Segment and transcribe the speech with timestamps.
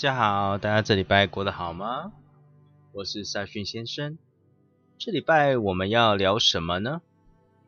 [0.00, 2.10] 大家好，大家这礼拜过得好吗？
[2.92, 4.16] 我是沙逊先生。
[4.96, 7.02] 这礼拜我们要聊什么呢？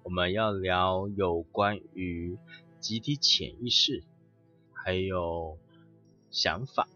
[0.03, 2.39] 我们要聊有关于
[2.81, 4.03] 集体潜意识，
[4.73, 5.59] 还有
[6.31, 6.89] 想法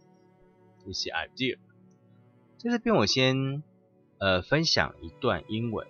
[0.86, 1.58] 一些 idea。
[2.56, 3.62] 在这边我先
[4.16, 5.86] 呃分享一段英文。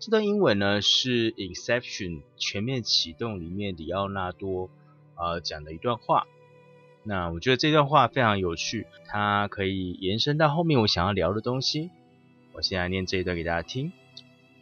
[0.00, 4.68] 这段英文呢是《Inception 全面启动》里面里奥纳多
[5.14, 6.26] 呃讲的一段话。
[7.03, 11.89] 那我觉得这段话非常有趣，它可以延伸到后面我想要聊的东西。
[12.53, 13.91] 我现在念这一段给大家听。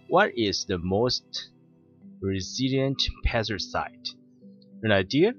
[0.07, 1.23] What is the most
[2.21, 4.13] resilient parasite?
[4.81, 5.33] An idea?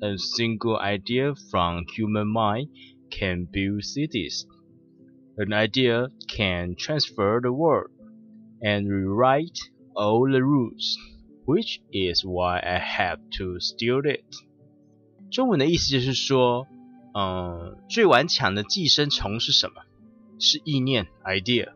[0.00, 2.70] A single idea from human mind
[3.10, 4.46] can build cities.
[5.36, 7.90] An idea can transfer the world
[8.60, 9.58] and rewrite
[9.94, 10.96] all the rules,
[11.44, 14.24] which is why I have to steal it.
[15.31, 16.67] 中文的意思就是说，
[17.13, 19.81] 嗯，最顽强的寄生虫是什么？
[20.39, 21.69] 是意念 （idea），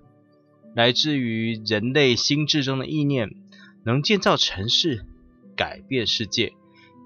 [0.75, 3.35] 来自于人类心智中的意念，
[3.83, 5.05] 能建造城市、
[5.55, 6.53] 改变世界，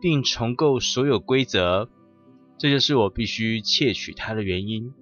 [0.02, 1.90] 并重构所有规则。
[2.58, 4.94] 这就是我必须窃取它的原因。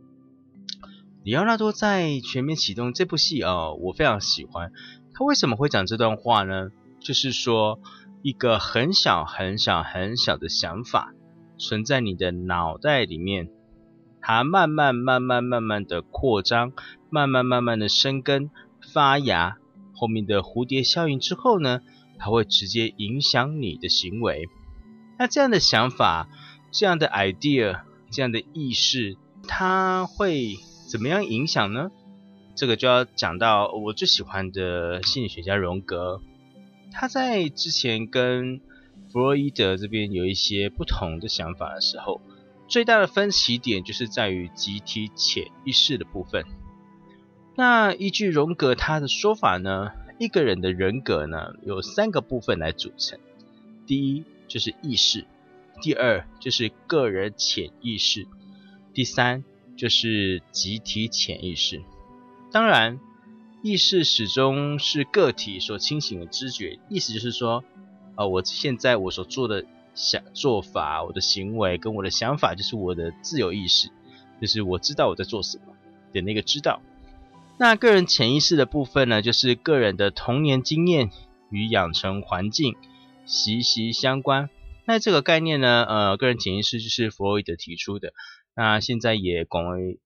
[1.24, 4.72] 里奥纳多在《全面启动》这部戏哦，我非常喜欢。
[5.14, 6.70] 他为什么会讲这段话呢？
[7.00, 7.80] 就是说，
[8.22, 11.14] 一个很小、很小、很小的想法。
[11.64, 13.48] 存在你的脑袋里面，
[14.20, 16.74] 它慢慢、慢慢、慢慢的扩张，
[17.10, 18.52] 慢慢、慢慢的生根
[18.82, 19.58] 发芽。
[19.94, 21.80] 后面的蝴蝶效应之后呢，
[22.20, 24.50] 它会直接影响你的行为。
[25.18, 26.28] 那这样的想法、
[26.70, 29.16] 这样的 idea、这样的意识，
[29.48, 30.58] 它会
[30.92, 31.92] 怎么样影响呢？
[32.56, 36.22] 这个就要讲到我最喜欢的心理学家荣格，
[36.92, 38.60] 他在之前跟。
[39.14, 42.20] 弗洛伊德这边有一些不同的想法的时候，
[42.68, 46.44] 最大的分歧点就是在于集体潜意识的部分。
[47.56, 53.20] 那依据荣格他的说法呢，一个人的人格呢有三个部分来组成，
[53.86, 55.28] 第一就是意识，
[55.80, 58.26] 第二就是个人潜意识，
[58.96, 59.44] 第三
[59.78, 61.84] 就是集体潜意识。
[62.52, 63.00] 当然，
[63.62, 67.64] 意识始终是个体所清醒的知觉，意思就是说。
[68.16, 69.66] 啊，我现在我所做的
[69.96, 73.90] 想做法，我的行为跟我的想法，就是我的自由意识，
[74.42, 75.74] 就是我知道我在做什么
[76.12, 76.82] 的那个知道。
[77.60, 81.12] 那个人潜意识的部分呢，就是个人的童年经验
[81.50, 82.76] 与养成环境
[83.26, 84.50] 息息相关。
[84.86, 88.14] 那这个概念呢，呃，个人潜意识就是弗洛伊德提出的，
[88.56, 90.00] 那现在也广为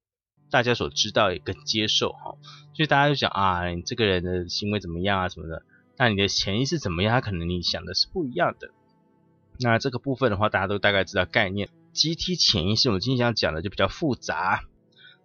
[0.52, 2.36] 大家所知道也更接受哈。
[2.76, 5.64] 所以大家就想啊，你这个人的行为怎么样啊什么的。
[5.98, 7.12] 那你的潜意识怎么样？
[7.14, 8.70] 它可能你想的是不一样的。
[9.60, 11.70] 那这个部分的话，大家都大概知道概念。
[11.92, 14.62] 集体潜意识，我们今天想讲的就比较复杂，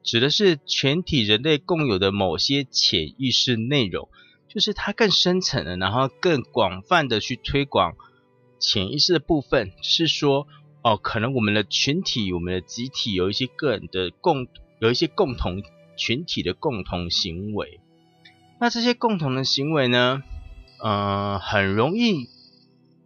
[0.02, 4.08] 指的是全体人类共有的某些潜意识内容，
[4.48, 7.94] 就是它更深层的，然后更广泛的去推广
[8.58, 9.72] 潜意识的部分。
[9.82, 10.48] 是说，
[10.80, 14.46] 哦，可能我们的群体、我们的集体有一些个人的共，
[14.78, 15.62] 有一些共同
[15.94, 17.80] 群体的共同行为。
[18.58, 20.22] 那这些共同的行为呢？
[20.84, 22.28] 嗯，很容易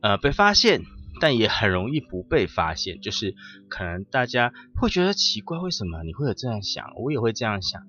[0.01, 0.83] 呃被发现，
[1.21, 3.03] 但也很容易不被发现。
[3.03, 3.35] 就是
[3.69, 6.95] 可能大家会觉得奇怪，为什么你会有这样想？
[6.97, 7.83] 我也会这样想。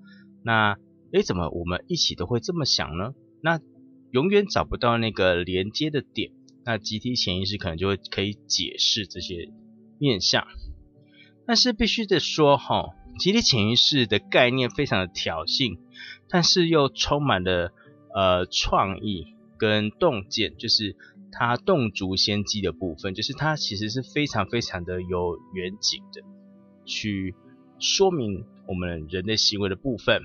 [0.44, 0.78] 那
[1.14, 3.14] 诶，怎么我们一起都会这么想呢？
[3.42, 3.62] 那
[4.12, 6.32] 永远找不到那个连接的点。
[6.66, 9.50] 那集体潜意识可能就会可以解释这些
[10.00, 10.46] 面相。
[11.46, 15.80] 但是必须得说哈，集体潜意识的概念非常的挑衅，
[16.28, 17.72] 但是又充满了
[18.14, 19.37] 呃创意。
[19.58, 20.96] 跟洞见，就是
[21.32, 26.22] 它洞烛先机的部分，就是它其实是非常非常的有远景的，
[26.86, 27.36] 去
[27.80, 30.22] 说明我们人类行为的部分。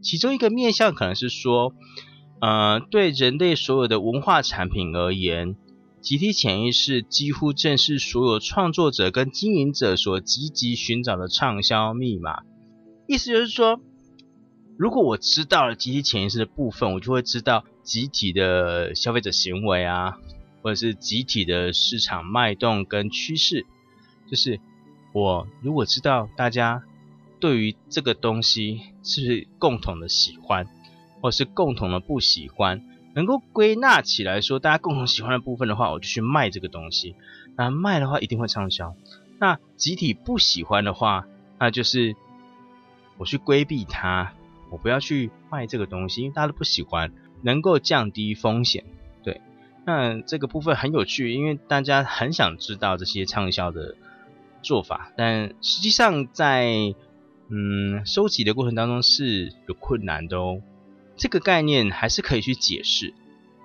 [0.00, 1.74] 其中一个面向可能是说，
[2.40, 5.56] 呃，对人类所有的文化产品而言，
[6.00, 12.42] 集体潜意识几乎正是所有创作者跟经营者所积极寻找的畅销密码。
[13.08, 13.80] 意思就是说，
[14.78, 20.18] 如果我知道了集体潜意识的部分，我就会知道集体的消费者行为啊，
[20.62, 23.66] 或者是集体的市场脉动跟趋势。
[24.30, 24.60] 就是
[25.12, 26.84] 我如果知道大家
[27.40, 30.68] 对于这个东西是不是共同的喜欢，
[31.20, 32.80] 或是共同的不喜欢，
[33.14, 37.16] 能够归纳起来说大家共同喜欢的部分的话，我就去卖这个东西。
[37.56, 38.94] 那卖的话一定会畅销。
[39.40, 41.26] 那集体不喜欢的话，
[41.58, 42.14] 那就是
[43.16, 44.34] 我去规避它。
[44.70, 47.10] 我不要去卖这个东西，因为大家都不喜欢，
[47.42, 48.84] 能够降低风险。
[49.22, 49.40] 对，
[49.86, 53.96] 那这个部分很有趣，因为大家很想知道这些畅销的
[54.62, 56.94] 做法，但实际上在
[57.48, 60.60] 嗯收集的过程当中是有困难的哦。
[61.16, 63.14] 这个概念还是可以去解释。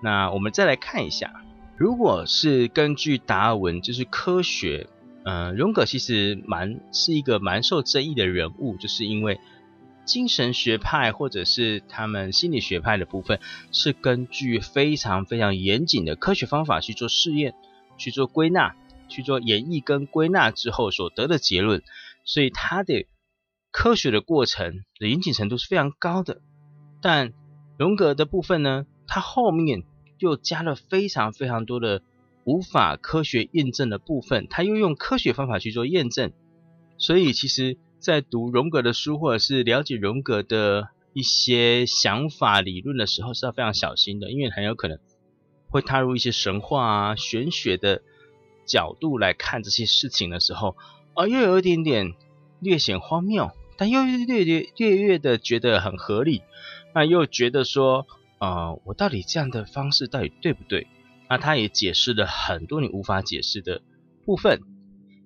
[0.01, 1.43] 那我们再来看一下，
[1.75, 4.87] 如果是根据达尔文，就是科学，
[5.25, 9.39] 嗯，荣格其实蛮是一个蛮受争议的人物，就是因为。
[10.05, 13.39] 精神学派或者是他们心理学派的部分，
[13.71, 17.55] 是根据非常非常严谨的科学方法去做试验、
[17.97, 18.75] 去做归纳、
[19.07, 21.81] 去做演绎跟归纳之后所得的结论，
[22.25, 23.07] 所以它的
[23.71, 26.41] 科学的过程的严谨程度是非常高的。
[27.01, 27.33] 但
[27.77, 29.83] 荣格的部分呢，它后面
[30.19, 32.01] 又加了非常非常多的
[32.43, 36.33] 无法科学验证的部分，他又用科学方法去做验证，
[36.97, 37.77] 所以其实。
[38.03, 44.99] 在读荣格的书，或者是了解荣格的一些想法理论的时候，是要非常小心的，因为很有可能
[45.69, 48.01] 会踏入一些神话啊、玄学的
[48.65, 50.75] 角度来看这些事情的时候，
[51.13, 52.11] 啊，又有一点点
[52.59, 56.41] 略显荒谬，但又略略略略的觉得很合理，
[56.93, 58.05] 那又觉得说，
[58.39, 60.87] 呃，我到底这样的方式到底对不对？
[61.29, 63.81] 那他也解释了很多你无法解释的
[64.25, 64.59] 部分，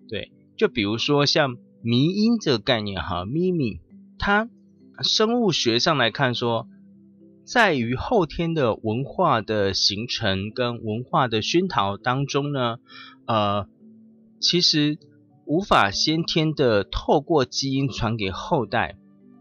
[0.08, 1.58] 对，就比如说像。
[1.88, 3.80] 迷因这个概念哈，咪咪，
[4.19, 4.50] 它
[5.00, 6.68] 生物学上来看说，
[7.45, 12.80] 在于后天的文化的形成跟文化的熏陶当中呢，
[13.25, 13.69] 呃，
[14.42, 15.00] 其实
[15.45, 18.98] 无法先天的透过基因传给后代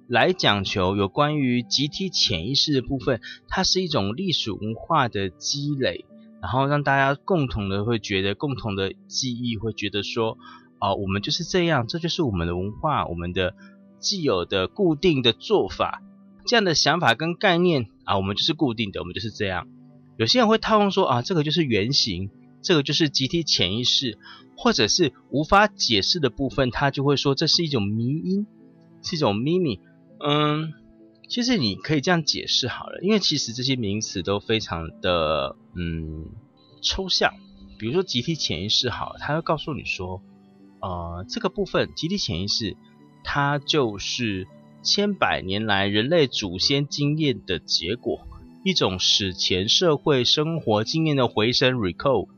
[0.06, 6.04] 来讲求有关于集体潜意识的部分，它是一种历史文化的积累，
[6.40, 10.38] 然后让大家共同的会觉得共同的记忆会觉得说。
[10.78, 13.54] 哦，我们就是这样，这就是我们的文化，我们的
[13.98, 16.02] 既有的固定的做法，
[16.44, 19.66] 这样的想法跟概念啊，我们就是固定的，我们就是这样。
[20.18, 22.30] 有些人会套用说啊，这个就是原型，
[22.62, 24.18] 这个就是集体潜意识，
[24.56, 28.46] 或者是无法解释的部分，他就会说这是一种迷因，
[29.02, 29.80] 是一种秘密。
[30.20, 30.72] 嗯，
[31.28, 36.26] 其实你可以这样解释好了，因为其实这些名词都非常的嗯
[36.82, 37.34] 抽象。
[37.78, 40.22] 比如说集体潜意识，好，他会告诉你说。
[40.86, 42.76] 呃，这个部分集体潜意识，
[43.24, 44.46] 它就是
[44.84, 48.20] 千百年来人类祖先经验的结果，
[48.62, 52.28] 一种史前社会生活经验的回声 （recall），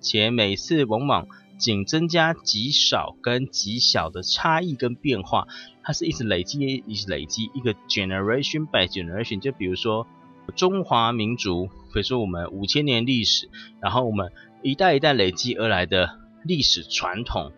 [0.00, 1.26] 且每次往往
[1.58, 5.48] 仅增加极少跟极小的差异跟变化，
[5.82, 9.40] 它是一直累积，一直累积一个 generation by generation。
[9.40, 10.06] 就比如说
[10.54, 13.50] 中华民族，比如说我们五千年历史，
[13.80, 14.30] 然后我们
[14.62, 17.50] 一代一代累积而来的历史传统。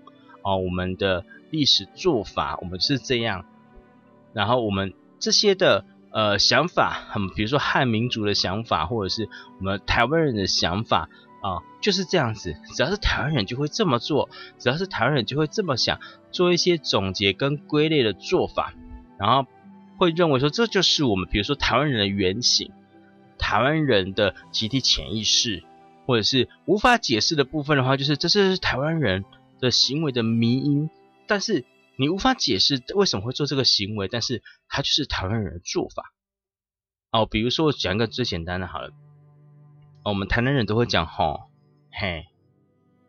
[0.42, 3.44] 哦，我们的历史做法，我们是这样。
[4.32, 9.28] 然后我们这些的呃想法，很比如说汉民族的想法，或者是
[9.58, 11.08] 我们台湾人的想法
[11.42, 12.54] 啊，就是这样子。
[12.74, 14.28] 只要是台湾人就会这么做，
[14.58, 15.98] 只要是台湾人就会这么想，
[16.30, 18.72] 做一些总结跟归类的做法，
[19.18, 19.48] 然后
[19.98, 22.70] 会认为说这就是我们，比如说台湾人的原型，
[23.36, 25.64] 台湾人的集体潜意识，
[26.06, 29.24] 或者是无法解释的部分的话，就是这是台湾人。
[29.60, 30.90] 的行为的迷因，
[31.26, 31.64] 但是
[31.96, 36.12] 你无法解释为什么会做这个行为，但是它就是台湾人的做法。
[37.12, 38.90] 哦，比如说我讲一个最简单的好了，
[40.04, 41.50] 我们台南人都会讲吼、
[41.92, 42.26] 嘿、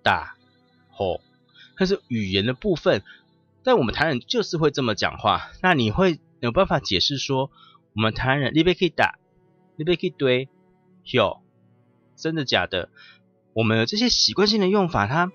[0.03, 0.35] 大、
[0.91, 1.21] 吼，
[1.77, 3.03] 但是语言的部分，
[3.63, 5.51] 但我们台湾人就是会这么讲话。
[5.61, 7.49] 那你会有办法解释说，
[7.93, 9.19] 我们台湾人你别可以打，
[9.77, 10.49] 你别可以堆，
[11.05, 11.41] 有
[12.15, 12.89] 真的假的？
[13.53, 15.31] 我们这些习惯性的用法，它。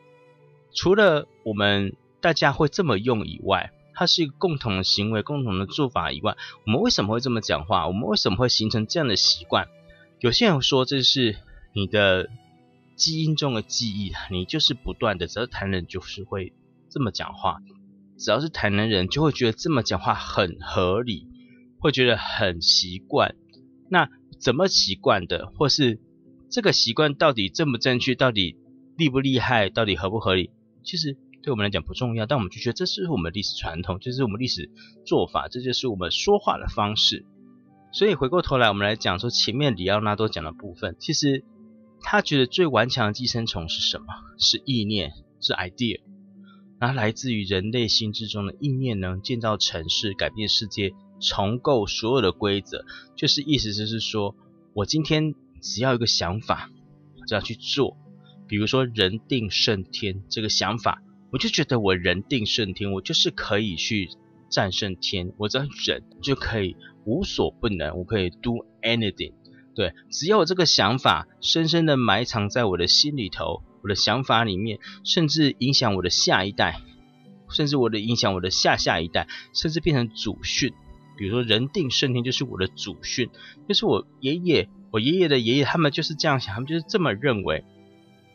[0.77, 7.89] 除了我们大家会这么用以外，它是一个共同的行为、共同的做法以外，我们为什么会这么讲话？
[7.89, 9.69] 我们为什么会形成这样的习惯？
[10.21, 11.37] 有些人说这是
[11.73, 12.29] 你的
[12.95, 16.53] 基因中的记忆，你就是不断的，只要谈人就是会
[16.91, 17.61] 这么讲话，
[18.19, 21.27] 只要是台南人就会觉得这么讲话很合理，
[21.79, 23.35] 会觉得很习惯。
[23.89, 26.01] 那怎么习惯的，或是
[26.51, 28.57] 这个习惯到底正不正确，到底
[28.99, 30.51] 厉不厉害，到底合不合理？
[30.87, 34.71] 其实对我们来讲不重要，但我们就觉得这是我们历史传统，这是我们历史
[35.05, 37.27] 做法，这就是我们说话的方式。
[37.93, 41.45] 所以回过头来，我们来讲说前面里奥纳多讲的部分，其实
[42.01, 44.07] 他觉得最顽强的寄生虫是什么？
[44.39, 46.01] 是意念，是 idea。
[46.79, 52.85] 然后来自于人类心智中的意念呢，建造城市，改变世界，重构所有的规则，
[53.17, 54.37] 就是意思就是说，
[54.75, 56.71] 我今天只要一个想法，
[57.27, 57.97] 就要去做。
[58.49, 64.09] 比如说人定胜天这个想法，我就觉得我人定胜天，我就是可以去
[64.51, 69.33] 战胜天，我只要忍就可以无所不能，我可以 do anything。
[69.75, 73.63] 对，只要我这个想法深深的埋藏在我的心里头。
[73.83, 76.81] 我的想法里面，甚至影响我的下一代，
[77.49, 80.73] 甚至我的影响我的下下一代，甚至变成祖训。
[81.17, 83.31] 比如说，人定胜天就是我的祖训，
[83.69, 87.65] 就是我爷爷、我爷爷的爷爷，他们就是这样想，他们就是这么认为。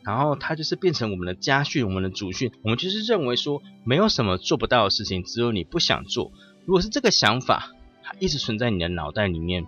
[0.04, 2.52] 然后他就是变成我们的家训、我们的祖训。
[2.62, 6.32] 我们就是认为说，没有什么做不到的事情，只有你不想做。
[6.64, 9.66] 如果是这个想法，它一直存在你的脑袋里面，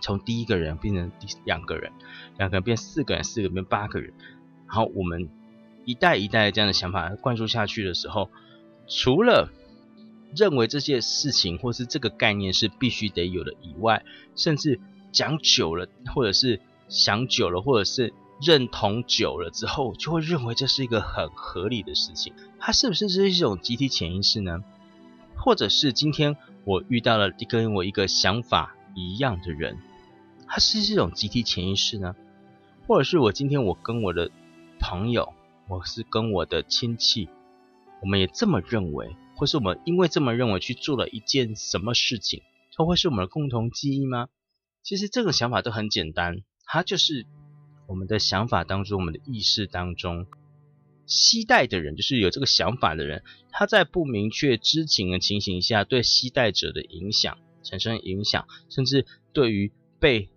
[0.00, 1.92] 从第一个人变成第两个人，
[2.36, 4.12] 两个人变四个人，四个人变八个人。
[4.66, 5.28] 然后我们
[5.84, 8.30] 一代一代这样的想法灌输下去的时候，
[8.86, 9.50] 除了
[10.36, 14.04] 认为这些事情或是这个概念是必须得有的以外，
[14.36, 14.78] 甚至
[15.10, 22.32] 讲久了，或者是想久了，或者是认同久了之后，就会认为这是一个很合理的事情。
[22.58, 24.62] 它是不是是一种集体潜意识呢？
[25.36, 29.78] 或者是今天我遇到了跟我一个想法一样的人，
[30.46, 32.14] 它是一种集体潜意识呢？
[32.86, 34.30] 或者是我今天我跟我的
[34.80, 35.32] 朋友，
[35.68, 37.28] 我是跟我的亲戚，
[38.00, 42.42] 我们也这么认为，或是我们因为这么认为去做了一件什么事情，
[42.76, 44.28] 它会是我们的共同记忆吗？
[44.82, 47.26] 其实这个想法都很简单，它就是
[47.88, 50.26] 我们的想法当中，我们的意识当中，
[51.06, 60.28] 期待的人就是有这个想法的人，他在不明确知情的情形下，对期待者的影响产生影响，甚至对于被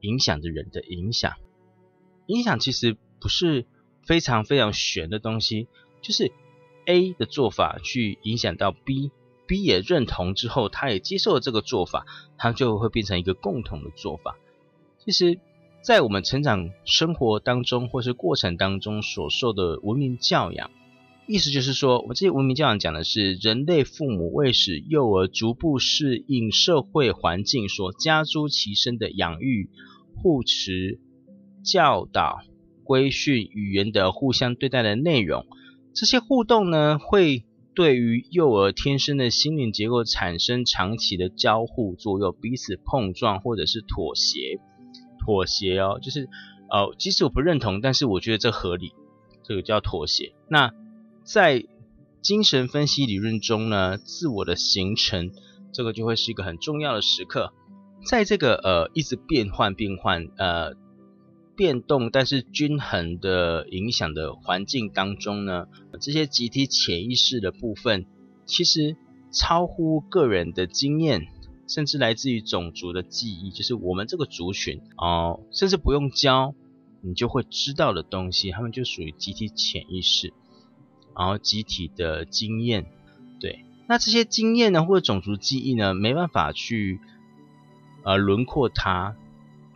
[0.00, 1.34] 影响的人的影响，
[2.28, 3.66] 影响其实不是。
[4.04, 5.68] 非常非常玄的东西，
[6.00, 6.32] 就是
[6.86, 12.04] A 的做法去影响到 B，B 也认同之后，他也接受了这个做法，
[12.36, 14.36] 他就会变成一个共同的做法。
[14.98, 15.38] 其实，
[15.82, 20.70] 在我们成长生活当中或是过程当中所受的文明教养，
[21.26, 29.68] 意思就是说，我们这些文明教养讲的是人类父母为使幼儿逐步适应社会环境所加诸其身的养育、
[30.16, 31.00] 护持、
[31.64, 32.40] 教导。
[32.84, 35.46] 规训语言的互相对待的内容，
[35.94, 44.58] 这些互动呢，会对于幼儿天生的心灵结构产生长期的交互作用，彼此碰撞或者是妥协。
[45.24, 46.28] 妥协哦，就是
[46.68, 48.92] 呃，即使我不认同，但是我觉得这合理，
[49.44, 50.32] 这个叫妥协。
[50.48, 50.72] 那
[51.24, 51.64] 在
[52.20, 55.32] 精神分析理论中呢，自我的形成，
[55.72, 57.52] 这个就会是一个很重要的时刻，
[58.04, 60.74] 在这个呃一直变换变换呃。
[61.54, 65.66] 变动但是均衡的影响的环境当中呢，
[66.00, 68.06] 这些集体潜意识的部分，
[68.46, 68.96] 其实
[69.30, 71.26] 超乎个人的经验，
[71.72, 76.54] 甚至来自于种族的记忆，就是我们这个族群哦，甚至不用教，
[77.00, 80.34] 你就会知道的东西，他们就属于集体潜意识，
[81.16, 82.84] 然后集体的经验，
[83.40, 87.00] 对，那这些经验呢，或者种族记忆呢，没办法去
[88.04, 89.16] 呃轮廓它。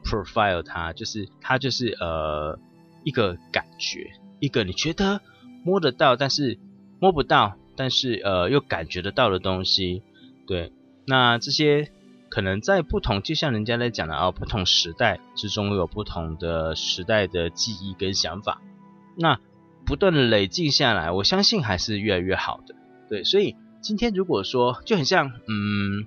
[0.09, 2.61] profile 它就是它就是呃
[3.03, 5.21] 一个感觉，一个你觉得
[5.65, 6.61] 摸得到，但是
[7.00, 10.05] 摸不到，但是呃又感觉得到的东西。
[10.47, 10.71] 对，
[11.07, 11.91] 那这些
[12.29, 18.61] 可能在不同，就像人家在讲的啊，不同时代之中有不同的时代的记忆跟想法。
[19.17, 19.39] 那
[19.85, 22.75] 不断的累积下来，我相信还是越来越好的。
[23.09, 26.07] 对，所以今天如果说就很像嗯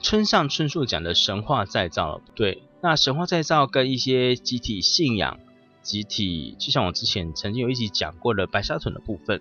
[0.00, 2.62] 村上春树讲的神话再造，对。
[2.80, 5.38] 那神话再造跟一些集体信仰、
[5.80, 9.40] 集体，就像我之前曾经有一集讲过的白沙屯的部分，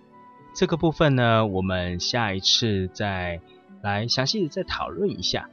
[0.56, 3.42] 这个部分呢，我们下一次再
[3.84, 5.50] 来详细的再讨论一下。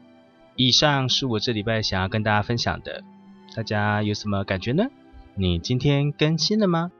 [0.57, 3.03] 以上是我这礼拜想要跟大家分享的，
[3.55, 4.85] 大家有什么感觉呢？
[5.35, 6.93] 你今天更新了吗？